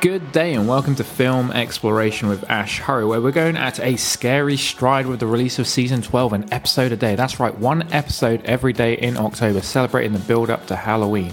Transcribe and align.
Good 0.00 0.30
day 0.30 0.54
and 0.54 0.68
welcome 0.68 0.94
to 0.94 1.02
Film 1.02 1.50
Exploration 1.50 2.28
with 2.28 2.48
Ash 2.48 2.78
Hurry, 2.78 3.04
where 3.04 3.20
we're 3.20 3.32
going 3.32 3.56
at 3.56 3.80
a 3.80 3.96
scary 3.96 4.56
stride 4.56 5.06
with 5.06 5.18
the 5.18 5.26
release 5.26 5.58
of 5.58 5.66
season 5.66 6.02
12, 6.02 6.32
an 6.34 6.52
episode 6.52 6.92
a 6.92 6.96
day. 6.96 7.16
That's 7.16 7.40
right, 7.40 7.56
one 7.58 7.92
episode 7.92 8.44
every 8.44 8.72
day 8.72 8.94
in 8.94 9.16
October, 9.16 9.60
celebrating 9.60 10.12
the 10.12 10.20
build 10.20 10.50
up 10.50 10.68
to 10.68 10.76
Halloween. 10.76 11.32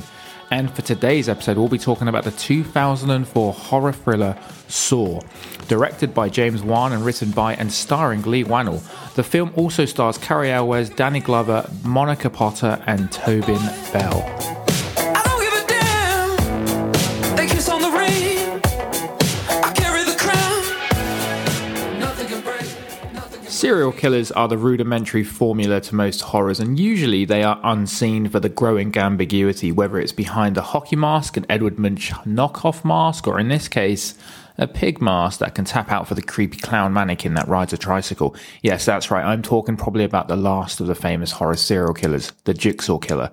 And 0.56 0.74
for 0.74 0.84
today's 0.84 1.28
episode, 1.28 1.58
we'll 1.58 1.68
be 1.68 1.78
talking 1.78 2.08
about 2.08 2.24
the 2.24 2.32
2004 2.32 3.52
horror 3.52 3.92
thriller 3.92 4.38
Saw. 4.70 5.20
Directed 5.68 6.14
by 6.14 6.30
James 6.30 6.64
Wan 6.64 6.94
and 6.94 7.04
written 7.04 7.32
by 7.32 7.56
and 7.56 7.70
starring 7.70 8.22
Leigh 8.22 8.46
Whannell. 8.46 8.82
The 9.16 9.24
film 9.24 9.52
also 9.58 9.84
stars 9.84 10.18
Cary 10.18 10.52
Elwes, 10.52 10.90
Danny 10.90 11.20
Glover, 11.20 11.70
Monica 11.84 12.30
Potter, 12.30 12.82
and 12.88 13.12
Tobin 13.12 13.60
Bell. 13.92 14.65
Serial 23.66 23.92
killers 23.92 24.32
are 24.32 24.48
the 24.48 24.60
rudimentary 24.60 25.24
formula 25.24 25.82
to 25.82 25.96
most 25.96 26.22
horrors, 26.22 26.60
and 26.60 26.80
usually 26.80 27.26
they 27.26 27.42
are 27.42 27.60
unseen 27.64 28.30
for 28.30 28.40
the 28.40 28.48
growing 28.48 28.96
ambiguity, 28.96 29.72
whether 29.72 29.98
it's 30.00 30.12
behind 30.12 30.56
a 30.56 30.62
hockey 30.62 30.96
mask, 30.96 31.36
an 31.36 31.48
Edward 31.50 31.80
Munch 31.80 32.12
knockoff 32.28 32.86
mask, 32.86 33.26
or 33.26 33.40
in 33.40 33.48
this 33.48 33.68
case, 33.68 34.14
a 34.58 34.68
pig 34.68 35.02
mask 35.02 35.40
that 35.40 35.56
can 35.56 35.66
tap 35.66 35.92
out 35.92 36.08
for 36.08 36.16
the 36.16 36.22
creepy 36.22 36.58
clown 36.58 36.94
mannequin 36.94 37.34
that 37.34 37.48
rides 37.48 37.74
a 37.74 37.78
tricycle. 37.78 38.36
Yes, 38.62 38.86
that's 38.86 39.12
right. 39.12 39.26
I'm 39.26 39.42
talking 39.42 39.78
probably 39.78 40.04
about 40.04 40.28
the 40.28 40.36
last 40.36 40.80
of 40.80 40.88
the 40.88 40.96
famous 40.96 41.32
horror 41.32 41.56
serial 41.56 41.94
killers, 41.94 42.32
the 42.46 42.54
Jigsaw 42.54 43.00
Killer. 43.00 43.32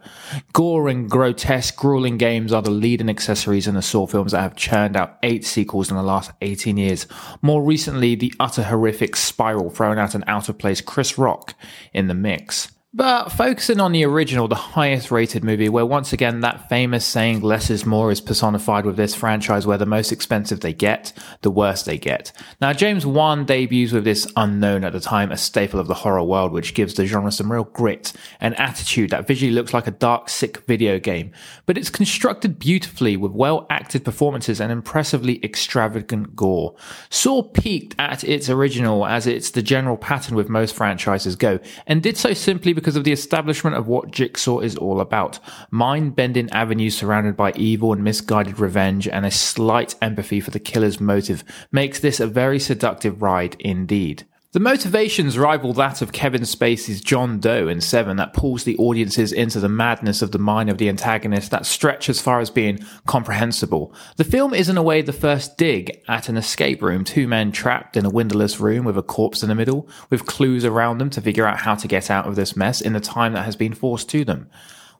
Gore 0.52 0.88
and 0.88 1.08
grotesque, 1.08 1.76
grueling 1.76 2.18
games 2.18 2.52
are 2.52 2.62
the 2.62 2.70
leading 2.70 3.08
accessories 3.08 3.66
in 3.66 3.74
the 3.74 3.82
Saw 3.82 4.06
films 4.06 4.32
that 4.32 4.42
have 4.42 4.56
churned 4.56 4.96
out 4.96 5.18
eight 5.22 5.44
sequels 5.44 5.90
in 5.90 5.96
the 5.96 6.02
last 6.02 6.32
18 6.40 6.76
years. 6.76 7.06
More 7.40 7.62
recently, 7.62 8.14
the 8.14 8.34
utter 8.40 8.64
horrific 8.64 9.16
Spiral 9.16 9.70
thrown 9.70 9.98
out 9.98 10.14
an 10.14 10.24
out 10.26 10.48
of 10.48 10.58
place 10.58 10.80
Chris 10.80 11.18
Rock 11.18 11.54
in 11.92 12.08
the 12.08 12.14
mix. 12.14 12.72
But 12.94 13.32
focusing 13.32 13.80
on 13.80 13.92
the 13.92 14.04
original, 14.04 14.48
the 14.48 14.54
highest 14.54 15.10
rated 15.10 15.42
movie, 15.42 15.70
where 15.70 15.86
once 15.86 16.12
again 16.12 16.40
that 16.40 16.68
famous 16.68 17.06
saying 17.06 17.40
less 17.40 17.70
is 17.70 17.86
more 17.86 18.12
is 18.12 18.20
personified 18.20 18.84
with 18.84 18.98
this 18.98 19.14
franchise, 19.14 19.66
where 19.66 19.78
the 19.78 19.86
most 19.86 20.12
expensive 20.12 20.60
they 20.60 20.74
get, 20.74 21.14
the 21.40 21.50
worse 21.50 21.84
they 21.84 21.96
get. 21.96 22.32
Now, 22.60 22.74
James 22.74 23.06
Wan 23.06 23.46
debuts 23.46 23.92
with 23.92 24.04
this 24.04 24.30
unknown 24.36 24.84
at 24.84 24.92
the 24.92 25.00
time, 25.00 25.32
a 25.32 25.38
staple 25.38 25.80
of 25.80 25.86
the 25.86 25.94
horror 25.94 26.22
world, 26.22 26.52
which 26.52 26.74
gives 26.74 26.92
the 26.92 27.06
genre 27.06 27.32
some 27.32 27.50
real 27.50 27.64
grit 27.64 28.12
and 28.40 28.60
attitude 28.60 29.08
that 29.08 29.26
visually 29.26 29.54
looks 29.54 29.72
like 29.72 29.86
a 29.86 29.92
dark, 29.92 30.28
sick 30.28 30.58
video 30.66 30.98
game. 30.98 31.32
But 31.64 31.78
it's 31.78 31.88
constructed 31.88 32.58
beautifully 32.58 33.16
with 33.16 33.32
well 33.32 33.66
acted 33.70 34.04
performances 34.04 34.60
and 34.60 34.70
impressively 34.70 35.42
extravagant 35.42 36.36
gore. 36.36 36.74
Saw 37.08 37.42
peaked 37.42 37.94
at 37.98 38.22
its 38.22 38.50
original, 38.50 39.06
as 39.06 39.26
it's 39.26 39.52
the 39.52 39.62
general 39.62 39.96
pattern 39.96 40.36
with 40.36 40.50
most 40.50 40.74
franchises 40.74 41.36
go, 41.36 41.58
and 41.86 42.02
did 42.02 42.18
so 42.18 42.34
simply 42.34 42.74
because 42.82 42.96
of 42.96 43.04
the 43.04 43.12
establishment 43.12 43.76
of 43.76 43.86
what 43.86 44.10
Jigsaw 44.10 44.58
is 44.58 44.76
all 44.76 45.00
about. 45.00 45.38
Mind 45.70 46.16
bending 46.16 46.50
avenues 46.50 46.96
surrounded 46.96 47.36
by 47.36 47.52
evil 47.52 47.92
and 47.92 48.02
misguided 48.02 48.58
revenge 48.58 49.06
and 49.06 49.24
a 49.24 49.30
slight 49.30 49.94
empathy 50.02 50.40
for 50.40 50.50
the 50.50 50.58
killer's 50.58 51.00
motive 51.00 51.44
makes 51.70 52.00
this 52.00 52.18
a 52.18 52.26
very 52.26 52.58
seductive 52.58 53.22
ride 53.22 53.54
indeed. 53.60 54.26
The 54.52 54.60
motivations 54.60 55.38
rival 55.38 55.72
that 55.72 56.02
of 56.02 56.12
Kevin 56.12 56.42
Spacey's 56.42 57.00
John 57.00 57.40
Doe 57.40 57.68
in 57.68 57.80
Seven 57.80 58.18
that 58.18 58.34
pulls 58.34 58.64
the 58.64 58.76
audiences 58.76 59.32
into 59.32 59.58
the 59.60 59.68
madness 59.70 60.20
of 60.20 60.32
the 60.32 60.38
mind 60.38 60.68
of 60.68 60.76
the 60.76 60.90
antagonist 60.90 61.50
that 61.52 61.64
stretch 61.64 62.10
as 62.10 62.20
far 62.20 62.38
as 62.38 62.50
being 62.50 62.78
comprehensible. 63.06 63.94
The 64.18 64.24
film 64.24 64.52
is 64.52 64.68
in 64.68 64.76
a 64.76 64.82
way 64.82 65.00
the 65.00 65.10
first 65.10 65.56
dig 65.56 66.02
at 66.06 66.28
an 66.28 66.36
escape 66.36 66.82
room, 66.82 67.02
two 67.02 67.26
men 67.26 67.50
trapped 67.50 67.96
in 67.96 68.04
a 68.04 68.10
windowless 68.10 68.60
room 68.60 68.84
with 68.84 68.98
a 68.98 69.02
corpse 69.02 69.42
in 69.42 69.48
the 69.48 69.54
middle, 69.54 69.88
with 70.10 70.26
clues 70.26 70.66
around 70.66 70.98
them 70.98 71.08
to 71.08 71.22
figure 71.22 71.46
out 71.46 71.60
how 71.60 71.74
to 71.74 71.88
get 71.88 72.10
out 72.10 72.26
of 72.26 72.36
this 72.36 72.54
mess 72.54 72.82
in 72.82 72.92
the 72.92 73.00
time 73.00 73.32
that 73.32 73.46
has 73.46 73.56
been 73.56 73.72
forced 73.72 74.10
to 74.10 74.22
them. 74.22 74.50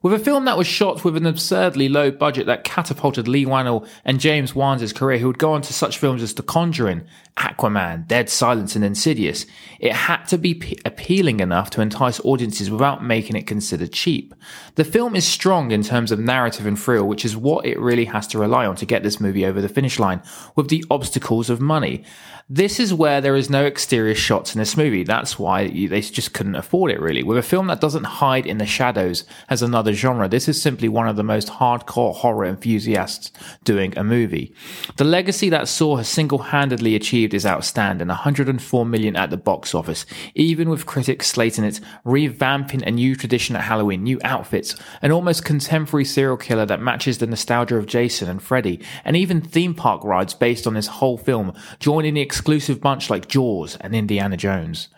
With 0.03 0.11
a 0.11 0.19
film 0.19 0.43
that 0.43 0.57
was 0.57 0.67
shot 0.67 1.05
with 1.05 1.15
an 1.15 1.25
absurdly 1.25 1.87
low 1.87 2.11
budget 2.11 2.45
that 2.47 2.65
catapulted 2.65 3.29
Leigh 3.29 3.45
Whannell 3.45 3.87
and 4.03 4.19
James 4.19 4.53
Wan's 4.53 4.91
career, 4.91 5.17
who 5.17 5.27
would 5.27 5.39
go 5.39 5.53
on 5.53 5.61
to 5.61 5.71
such 5.71 5.97
films 5.97 6.21
as 6.21 6.33
The 6.33 6.43
Conjuring, 6.43 7.05
Aquaman, 7.37 8.05
Dead 8.05 8.29
Silence, 8.29 8.75
and 8.75 8.83
Insidious, 8.83 9.45
it 9.79 9.93
had 9.93 10.25
to 10.25 10.37
be 10.37 10.55
p- 10.55 10.77
appealing 10.83 11.39
enough 11.39 11.69
to 11.69 11.81
entice 11.81 12.19
audiences 12.25 12.69
without 12.69 13.01
making 13.01 13.37
it 13.37 13.47
considered 13.47 13.93
cheap. 13.93 14.35
The 14.75 14.83
film 14.83 15.15
is 15.15 15.25
strong 15.25 15.71
in 15.71 15.83
terms 15.83 16.11
of 16.11 16.19
narrative 16.19 16.65
and 16.65 16.77
thrill, 16.77 17.07
which 17.07 17.23
is 17.23 17.37
what 17.37 17.65
it 17.65 17.79
really 17.79 18.05
has 18.05 18.27
to 18.27 18.39
rely 18.39 18.65
on 18.65 18.75
to 18.75 18.85
get 18.85 19.03
this 19.03 19.21
movie 19.21 19.45
over 19.45 19.61
the 19.61 19.69
finish 19.69 19.99
line, 19.99 20.21
with 20.57 20.67
the 20.67 20.83
obstacles 20.91 21.49
of 21.49 21.61
money. 21.61 22.03
This 22.49 22.77
is 22.77 22.93
where 22.93 23.21
there 23.21 23.37
is 23.37 23.49
no 23.49 23.65
exterior 23.65 24.15
shots 24.15 24.53
in 24.53 24.59
this 24.59 24.75
movie. 24.75 25.03
That's 25.03 25.39
why 25.39 25.67
they 25.67 26.01
just 26.01 26.33
couldn't 26.33 26.55
afford 26.55 26.91
it, 26.91 26.99
really. 26.99 27.23
With 27.23 27.37
a 27.37 27.41
film 27.41 27.67
that 27.67 27.79
doesn't 27.79 28.03
hide 28.03 28.45
in 28.45 28.57
the 28.57 28.65
shadows 28.65 29.23
as 29.49 29.61
another 29.61 29.93
genre, 29.93 30.27
this 30.27 30.49
is 30.49 30.61
simply 30.61 30.89
one 30.89 31.07
of 31.07 31.15
the 31.15 31.23
most 31.23 31.47
hardcore 31.47 32.13
horror 32.13 32.45
enthusiasts 32.45 33.31
doing 33.63 33.97
a 33.97 34.03
movie. 34.03 34.53
The 34.97 35.05
legacy 35.05 35.47
that 35.49 35.69
Saw 35.69 35.95
has 35.95 36.09
single 36.09 36.39
handedly 36.39 36.95
achieved 36.95 37.33
is 37.33 37.45
outstanding 37.45 38.09
104 38.09 38.85
million 38.85 39.15
at 39.15 39.29
the 39.29 39.37
box 39.37 39.73
office, 39.73 40.05
even 40.35 40.69
with 40.69 40.85
critics 40.85 41.27
slating 41.27 41.63
it, 41.63 41.79
revamping 42.05 42.85
a 42.85 42.91
new 42.91 43.15
tradition 43.15 43.55
at 43.55 43.63
Halloween, 43.63 44.03
new 44.03 44.19
outfits, 44.23 44.75
an 45.01 45.13
almost 45.13 45.45
contemporary 45.45 46.05
serial 46.05 46.35
killer 46.35 46.65
that 46.65 46.81
matches 46.81 47.19
the 47.19 47.27
nostalgia 47.27 47.77
of 47.77 47.85
Jason 47.85 48.29
and 48.29 48.43
Freddy, 48.43 48.81
and 49.05 49.15
even 49.15 49.39
theme 49.39 49.73
park 49.73 50.03
rides 50.03 50.33
based 50.33 50.67
on 50.67 50.73
this 50.73 50.87
whole 50.87 51.17
film, 51.17 51.53
joining 51.79 52.15
the 52.15 52.32
exclusive 52.33 52.81
bunch 52.81 53.11
like 53.11 53.27
Jaws 53.27 53.77
and 53.79 53.93
Indiana 53.93 54.35
Jones. 54.35 54.89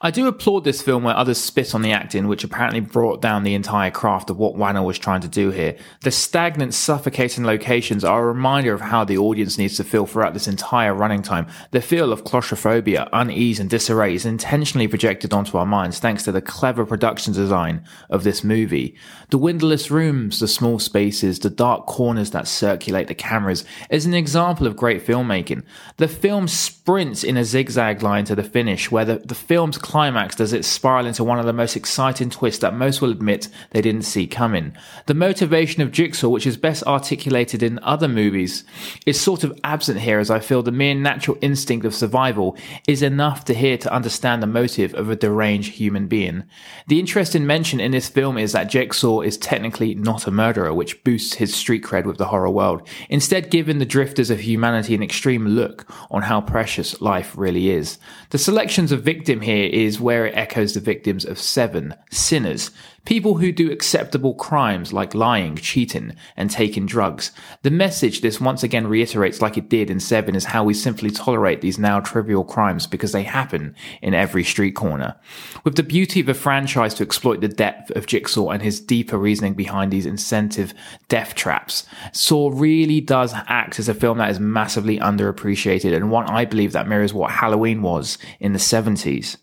I 0.00 0.10
do 0.10 0.26
applaud 0.28 0.64
this 0.64 0.82
film 0.82 1.02
where 1.02 1.16
others 1.16 1.38
spit 1.38 1.74
on 1.74 1.82
the 1.82 1.92
acting, 1.92 2.28
which 2.28 2.44
apparently 2.44 2.80
brought 2.80 3.20
down 3.20 3.42
the 3.42 3.54
entire 3.54 3.90
craft 3.90 4.30
of 4.30 4.38
what 4.38 4.54
Whannell 4.54 4.84
was 4.84 4.98
trying 4.98 5.20
to 5.22 5.28
do 5.28 5.50
here. 5.50 5.76
The 6.02 6.10
stagnant, 6.10 6.74
suffocating 6.74 7.44
locations 7.44 8.04
are 8.04 8.22
a 8.22 8.26
reminder 8.26 8.74
of 8.74 8.80
how 8.80 9.04
the 9.04 9.18
audience 9.18 9.58
needs 9.58 9.76
to 9.76 9.84
feel 9.84 10.06
throughout 10.06 10.34
this 10.34 10.48
entire 10.48 10.94
running 10.94 11.22
time. 11.22 11.46
The 11.72 11.80
feel 11.80 12.12
of 12.12 12.24
claustrophobia, 12.24 13.08
unease, 13.12 13.58
and 13.60 13.68
disarray 13.68 14.14
is 14.14 14.26
intentionally 14.26 14.88
projected 14.88 15.32
onto 15.32 15.58
our 15.58 15.66
minds 15.66 15.98
thanks 15.98 16.22
to 16.24 16.32
the 16.32 16.42
clever 16.42 16.84
production 16.84 17.32
design 17.32 17.84
of 18.08 18.24
this 18.24 18.44
movie. 18.44 18.96
The 19.30 19.38
windowless 19.38 19.90
rooms, 19.90 20.40
the 20.40 20.48
small 20.48 20.78
spaces, 20.78 21.40
the 21.40 21.50
dark 21.50 21.86
corners 21.86 22.30
that 22.30 22.46
circulate 22.48 23.08
the 23.08 23.14
cameras 23.14 23.64
is 23.90 24.06
an 24.06 24.14
example 24.14 24.66
of 24.66 24.76
great 24.76 25.04
filmmaking. 25.04 25.64
The 25.96 26.08
film 26.08 26.48
sprints 26.48 27.24
in 27.24 27.36
a 27.36 27.44
zigzag 27.44 28.02
line 28.02 28.24
to 28.26 28.34
the 28.34 28.44
finish, 28.44 28.90
where 28.90 29.04
the, 29.04 29.16
the 29.18 29.34
film 29.34 29.67
film's 29.68 29.76
climax 29.76 30.34
does 30.34 30.54
it 30.54 30.64
spiral 30.64 31.04
into 31.04 31.22
one 31.22 31.38
of 31.38 31.44
the 31.44 31.52
most 31.52 31.76
exciting 31.76 32.30
twists 32.30 32.62
that 32.62 32.74
most 32.74 33.02
will 33.02 33.10
admit 33.10 33.48
they 33.72 33.82
didn't 33.82 34.00
see 34.00 34.26
coming. 34.26 34.72
The 35.04 35.12
motivation 35.12 35.82
of 35.82 35.92
Jigsaw, 35.92 36.30
which 36.30 36.46
is 36.46 36.56
best 36.56 36.82
articulated 36.84 37.62
in 37.62 37.78
other 37.82 38.08
movies, 38.08 38.64
is 39.04 39.20
sort 39.20 39.44
of 39.44 39.58
absent 39.64 40.00
here 40.00 40.20
as 40.20 40.30
I 40.30 40.40
feel 40.40 40.62
the 40.62 40.72
mere 40.72 40.94
natural 40.94 41.36
instinct 41.42 41.84
of 41.84 41.94
survival 41.94 42.56
is 42.86 43.02
enough 43.02 43.44
to 43.44 43.52
here 43.52 43.76
to 43.76 43.92
understand 43.92 44.42
the 44.42 44.46
motive 44.46 44.94
of 44.94 45.10
a 45.10 45.16
deranged 45.16 45.74
human 45.74 46.06
being. 46.06 46.44
The 46.86 46.98
interesting 46.98 47.46
mention 47.46 47.78
in 47.78 47.90
this 47.90 48.08
film 48.08 48.38
is 48.38 48.52
that 48.52 48.70
Jigsaw 48.70 49.20
is 49.20 49.36
technically 49.36 49.94
not 49.94 50.26
a 50.26 50.30
murderer, 50.30 50.72
which 50.72 51.04
boosts 51.04 51.34
his 51.34 51.54
street 51.54 51.84
cred 51.84 52.06
with 52.06 52.16
the 52.16 52.28
horror 52.28 52.48
world, 52.48 52.88
instead 53.10 53.50
giving 53.50 53.80
the 53.80 53.84
drifters 53.84 54.30
of 54.30 54.40
humanity 54.40 54.94
an 54.94 55.02
extreme 55.02 55.46
look 55.46 55.84
on 56.10 56.22
how 56.22 56.40
precious 56.40 56.98
life 57.02 57.36
really 57.36 57.68
is. 57.68 57.98
The 58.30 58.38
selections 58.38 58.92
of 58.92 59.02
victim 59.02 59.42
here 59.42 59.57
here 59.58 59.70
is 59.70 60.00
where 60.00 60.26
it 60.26 60.36
echoes 60.36 60.74
the 60.74 60.80
victims 60.80 61.24
of 61.24 61.38
Seven, 61.38 61.94
sinners, 62.10 62.70
people 63.04 63.38
who 63.38 63.50
do 63.50 63.72
acceptable 63.72 64.34
crimes 64.34 64.92
like 64.92 65.14
lying, 65.14 65.56
cheating, 65.56 66.14
and 66.36 66.50
taking 66.50 66.86
drugs. 66.86 67.32
The 67.62 67.70
message 67.70 68.20
this 68.20 68.40
once 68.40 68.62
again 68.62 68.86
reiterates, 68.86 69.40
like 69.40 69.56
it 69.56 69.68
did 69.68 69.90
in 69.90 69.98
Seven, 69.98 70.36
is 70.36 70.44
how 70.44 70.62
we 70.62 70.74
simply 70.74 71.10
tolerate 71.10 71.60
these 71.60 71.78
now 71.78 72.00
trivial 72.00 72.44
crimes 72.44 72.86
because 72.86 73.12
they 73.12 73.22
happen 73.22 73.74
in 74.02 74.14
every 74.14 74.44
street 74.44 74.72
corner. 74.72 75.16
With 75.64 75.76
the 75.76 75.82
beauty 75.82 76.20
of 76.20 76.28
a 76.28 76.34
franchise 76.34 76.94
to 76.94 77.02
exploit 77.02 77.40
the 77.40 77.48
depth 77.48 77.90
of 77.96 78.06
Jigsaw 78.06 78.50
and 78.50 78.62
his 78.62 78.78
deeper 78.80 79.16
reasoning 79.16 79.54
behind 79.54 79.90
these 79.90 80.06
incentive 80.06 80.74
death 81.08 81.34
traps, 81.34 81.86
Saw 82.12 82.50
really 82.52 83.00
does 83.00 83.32
act 83.46 83.78
as 83.78 83.88
a 83.88 83.94
film 83.94 84.18
that 84.18 84.30
is 84.30 84.38
massively 84.38 84.98
underappreciated 84.98 85.96
and 85.96 86.10
one 86.10 86.26
I 86.26 86.44
believe 86.44 86.72
that 86.72 86.86
mirrors 86.86 87.14
what 87.14 87.30
Halloween 87.30 87.80
was 87.80 88.18
in 88.38 88.52
the 88.52 88.58
70s. 88.58 89.38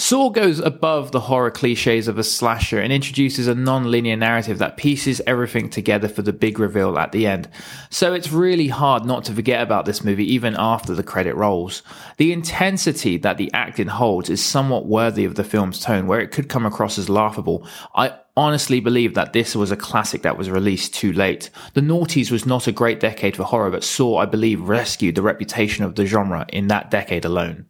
Saw 0.00 0.30
goes 0.30 0.60
above 0.60 1.12
the 1.12 1.20
horror 1.20 1.50
cliches 1.50 2.08
of 2.08 2.18
a 2.18 2.24
slasher 2.24 2.80
and 2.80 2.90
introduces 2.90 3.46
a 3.46 3.54
non-linear 3.54 4.16
narrative 4.16 4.56
that 4.56 4.78
pieces 4.78 5.20
everything 5.26 5.68
together 5.68 6.08
for 6.08 6.22
the 6.22 6.32
big 6.32 6.58
reveal 6.58 6.98
at 6.98 7.12
the 7.12 7.26
end. 7.26 7.50
So 7.90 8.14
it's 8.14 8.32
really 8.32 8.68
hard 8.68 9.04
not 9.04 9.24
to 9.24 9.34
forget 9.34 9.60
about 9.60 9.84
this 9.84 10.02
movie 10.02 10.24
even 10.32 10.56
after 10.58 10.94
the 10.94 11.02
credit 11.02 11.36
rolls. 11.36 11.82
The 12.16 12.32
intensity 12.32 13.18
that 13.18 13.36
the 13.36 13.52
acting 13.52 13.88
holds 13.88 14.30
is 14.30 14.42
somewhat 14.42 14.86
worthy 14.86 15.26
of 15.26 15.34
the 15.34 15.44
film's 15.44 15.80
tone 15.80 16.06
where 16.06 16.20
it 16.20 16.32
could 16.32 16.48
come 16.48 16.64
across 16.64 16.96
as 16.96 17.10
laughable. 17.10 17.66
I 17.94 18.16
honestly 18.38 18.80
believe 18.80 19.12
that 19.16 19.34
this 19.34 19.54
was 19.54 19.70
a 19.70 19.76
classic 19.76 20.22
that 20.22 20.38
was 20.38 20.48
released 20.48 20.94
too 20.94 21.12
late. 21.12 21.50
The 21.74 21.82
noughties 21.82 22.30
was 22.30 22.46
not 22.46 22.66
a 22.66 22.72
great 22.72 23.00
decade 23.00 23.36
for 23.36 23.44
horror, 23.44 23.70
but 23.70 23.84
Saw, 23.84 24.16
I 24.16 24.24
believe, 24.24 24.62
rescued 24.62 25.14
the 25.14 25.20
reputation 25.20 25.84
of 25.84 25.94
the 25.94 26.06
genre 26.06 26.46
in 26.48 26.68
that 26.68 26.90
decade 26.90 27.26
alone. 27.26 27.66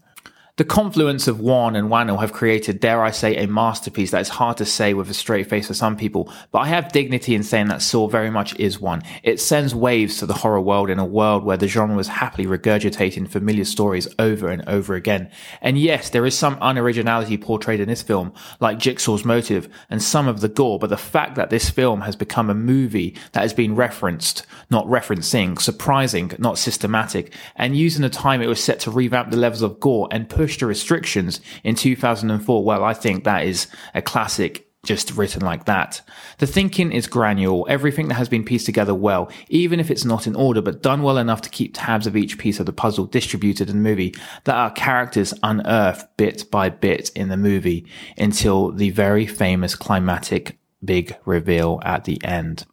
The 0.61 0.67
confluence 0.67 1.27
of 1.27 1.41
Wan 1.41 1.75
and 1.75 1.89
Whannell 1.89 2.21
have 2.21 2.35
created, 2.35 2.81
dare 2.81 3.03
I 3.03 3.13
say, 3.13 3.35
a 3.35 3.49
masterpiece 3.49 4.11
that 4.11 4.21
is 4.21 4.29
hard 4.29 4.59
to 4.59 4.67
say 4.67 4.93
with 4.93 5.09
a 5.09 5.15
straight 5.15 5.49
face 5.49 5.69
for 5.69 5.73
some 5.73 5.97
people, 5.97 6.31
but 6.53 6.59
I 6.59 6.67
have 6.67 6.93
dignity 6.93 7.35
in 7.35 7.43
saying 7.43 7.69
that 7.69 7.81
Saw 7.81 8.09
very 8.09 8.31
much 8.31 8.55
is 8.57 8.79
one. 8.79 9.01
It 9.23 9.41
sends 9.41 9.75
waves 9.75 10.19
to 10.19 10.27
the 10.27 10.35
horror 10.35 10.61
world 10.61 10.91
in 10.91 10.99
a 10.99 11.05
world 11.07 11.45
where 11.45 11.57
the 11.57 11.67
genre 11.67 11.97
was 11.97 12.09
happily 12.09 12.47
regurgitating 12.47 13.31
familiar 13.31 13.65
stories 13.65 14.07
over 14.19 14.51
and 14.51 14.63
over 14.69 14.95
again. 14.95 15.31
And 15.63 15.79
yes, 15.79 16.11
there 16.11 16.27
is 16.27 16.37
some 16.37 16.57
unoriginality 16.57 17.41
portrayed 17.41 17.81
in 17.81 17.89
this 17.89 18.03
film, 18.03 18.35
like 18.61 18.79
Jigsaw's 18.79 19.25
motive 19.25 19.67
and 19.89 20.03
some 20.03 20.29
of 20.29 20.43
the 20.43 20.49
gore, 20.49 20.79
but 20.79 20.91
the 20.91 20.99
fact 20.99 21.37
that 21.37 21.49
this 21.49 21.71
film 21.71 22.03
has 22.03 22.17
become 22.17 22.51
a 22.51 22.55
movie 22.55 23.17
that 23.33 23.41
has 23.41 23.55
been 23.55 23.77
referenced, 23.77 24.45
not 24.69 24.85
referencing, 24.85 25.59
surprising, 25.59 26.33
not 26.37 26.59
systematic, 26.59 27.33
and 27.57 27.79
using 27.79 28.03
the 28.03 28.11
time 28.11 28.43
it 28.43 28.47
was 28.47 28.63
set 28.63 28.79
to 28.81 28.91
revamp 28.91 29.31
the 29.31 29.39
levels 29.39 29.63
of 29.63 29.81
gore 29.81 30.07
and 30.11 30.29
push 30.29 30.50
pushed 30.51 30.61
the 30.61 30.67
restrictions 30.67 31.41
in 31.63 31.77
2004, 31.77 32.65
well, 32.65 32.83
I 32.83 32.93
think 32.93 33.23
that 33.23 33.47
is 33.47 33.69
a 33.95 34.03
classic 34.03 34.67
just 34.83 35.17
written 35.17 35.43
like 35.43 35.67
that. 35.67 36.01
The 36.39 36.47
thinking 36.47 36.91
is 36.91 37.07
granular, 37.07 37.71
everything 37.71 38.09
that 38.09 38.15
has 38.15 38.29
been 38.29 38.45
pieced 38.45 38.67
together 38.67 38.95
well, 38.95 39.31
even 39.49 39.79
if 39.79 39.93
it's 39.93 40.05
not 40.05 40.27
in 40.27 40.35
order, 40.35 40.61
but 40.61 40.83
done 40.83 41.03
well 41.03 41.19
enough 41.19 41.41
to 41.43 41.51
keep 41.51 41.73
tabs 41.73 42.09
of 42.09 42.17
each 42.17 42.37
piece 42.37 42.59
of 42.59 42.67
the 42.67 42.73
puzzle 42.73 43.07
distributed 43.07 43.71
in 43.71 43.77
the 43.77 43.89
movie, 43.89 44.13
that 44.43 44.57
our 44.57 44.73
characters 44.73 45.33
unearth 45.45 46.05
bit 46.17 46.51
by 46.51 46.69
bit 46.69 47.11
in 47.15 47.29
the 47.29 47.37
movie 47.37 47.87
until 48.19 48.73
the 48.73 48.91
very 48.91 49.27
famous 49.27 49.77
climatic 49.77 50.59
big 50.85 51.15
reveal 51.27 51.79
at 51.85 52.05
the 52.05 52.19
end. 52.25 52.67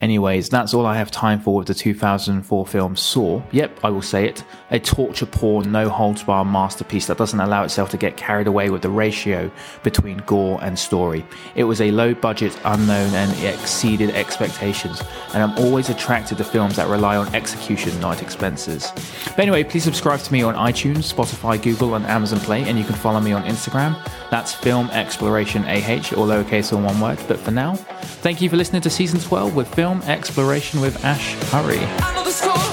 Anyways, 0.00 0.48
that's 0.48 0.74
all 0.74 0.86
I 0.86 0.96
have 0.96 1.10
time 1.10 1.40
for 1.40 1.56
with 1.56 1.66
the 1.66 1.74
2004 1.74 2.66
film 2.66 2.94
Saw. 2.94 3.42
Yep, 3.50 3.80
I 3.82 3.90
will 3.90 4.00
say 4.00 4.28
it. 4.28 4.44
A 4.70 4.78
torture 4.78 5.26
porn, 5.26 5.72
no 5.72 5.88
holds 5.88 6.22
bar 6.22 6.44
masterpiece 6.44 7.08
that 7.08 7.18
doesn't 7.18 7.40
allow 7.40 7.64
itself 7.64 7.90
to 7.90 7.96
get 7.96 8.16
carried 8.16 8.46
away 8.46 8.70
with 8.70 8.82
the 8.82 8.90
ratio 8.90 9.50
between 9.82 10.18
gore 10.18 10.62
and 10.62 10.78
story. 10.78 11.26
It 11.56 11.64
was 11.64 11.80
a 11.80 11.90
low 11.90 12.14
budget, 12.14 12.56
unknown, 12.64 13.12
and 13.12 13.32
exceeded 13.42 14.10
expectations. 14.10 15.02
And 15.34 15.42
I'm 15.42 15.58
always 15.58 15.88
attracted 15.88 16.38
to 16.38 16.44
films 16.44 16.76
that 16.76 16.86
rely 16.86 17.16
on 17.16 17.34
execution, 17.34 17.98
not 17.98 18.22
expenses. 18.22 18.92
But 19.24 19.40
anyway, 19.40 19.64
please 19.64 19.82
subscribe 19.82 20.20
to 20.20 20.32
me 20.32 20.44
on 20.44 20.54
iTunes, 20.54 21.12
Spotify, 21.12 21.60
Google, 21.60 21.96
and 21.96 22.06
Amazon 22.06 22.38
Play, 22.38 22.62
and 22.62 22.78
you 22.78 22.84
can 22.84 22.94
follow 22.94 23.18
me 23.18 23.32
on 23.32 23.42
Instagram. 23.46 24.00
That's 24.30 24.54
Film 24.54 24.90
Exploration 24.90 25.64
AH, 25.64 26.14
or 26.14 26.24
lowercase 26.24 26.72
or 26.72 26.80
one 26.80 27.00
word. 27.00 27.18
But 27.26 27.40
for 27.40 27.50
now, 27.50 27.74
thank 27.74 28.40
you 28.40 28.48
for 28.48 28.56
listening 28.56 28.82
to 28.82 28.90
season 28.90 29.18
12 29.18 29.56
with 29.56 29.66
Film 29.88 30.02
Exploration 30.02 30.82
with 30.82 31.02
Ash 31.02 31.32
Hurry. 31.44 32.67